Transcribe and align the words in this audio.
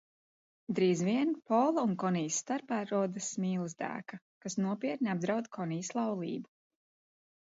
Drīz 0.77 1.01
vien 1.07 1.33
Pola 1.49 1.83
un 1.89 1.93
Konijas 2.03 2.39
starpā 2.43 2.79
rodas 2.93 3.29
mīlas 3.45 3.77
dēka, 3.85 4.21
kas 4.47 4.57
nopietni 4.65 5.13
apdraud 5.15 5.55
Konijas 5.59 5.93
laulību. 6.01 6.53